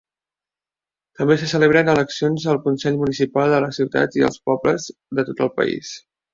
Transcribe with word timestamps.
També 1.19 1.37
se 1.41 1.49
celebren 1.51 1.91
eleccions 1.93 2.47
al 2.55 2.59
consell 2.65 2.99
municipal 3.03 3.55
de 3.57 3.61
les 3.67 3.81
ciutats 3.83 4.21
i 4.23 4.27
els 4.31 4.43
pobles 4.51 4.91
de 5.21 5.31
tot 5.33 5.49
el 5.49 5.57
país. 5.63 5.97